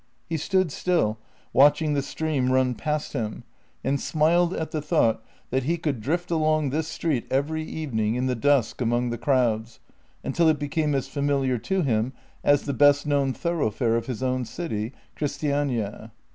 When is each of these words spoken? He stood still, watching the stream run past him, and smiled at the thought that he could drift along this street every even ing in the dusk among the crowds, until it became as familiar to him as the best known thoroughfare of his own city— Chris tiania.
He 0.27 0.35
stood 0.37 0.71
still, 0.71 1.19
watching 1.53 1.93
the 1.93 2.01
stream 2.01 2.51
run 2.51 2.73
past 2.73 3.13
him, 3.13 3.43
and 3.83 4.01
smiled 4.01 4.51
at 4.51 4.71
the 4.71 4.81
thought 4.81 5.23
that 5.51 5.65
he 5.65 5.77
could 5.77 6.01
drift 6.01 6.31
along 6.31 6.71
this 6.71 6.87
street 6.87 7.27
every 7.29 7.63
even 7.65 7.99
ing 7.99 8.15
in 8.15 8.25
the 8.25 8.33
dusk 8.33 8.81
among 8.81 9.11
the 9.11 9.19
crowds, 9.19 9.79
until 10.23 10.49
it 10.49 10.57
became 10.57 10.95
as 10.95 11.07
familiar 11.07 11.59
to 11.59 11.83
him 11.83 12.13
as 12.43 12.63
the 12.63 12.73
best 12.73 13.05
known 13.05 13.31
thoroughfare 13.31 13.95
of 13.95 14.07
his 14.07 14.23
own 14.23 14.43
city— 14.43 14.91
Chris 15.15 15.37
tiania. 15.37 16.09